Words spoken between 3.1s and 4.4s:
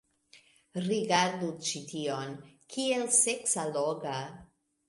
seksalloga.